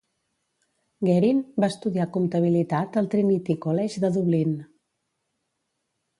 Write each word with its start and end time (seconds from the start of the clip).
Guerin 1.07 1.43
va 1.63 1.69
estudiar 1.73 2.07
comptabilitat 2.15 2.99
al 3.03 3.11
Trinity 3.13 3.59
College 3.67 4.03
de 4.07 4.13
Dublín. 4.19 4.59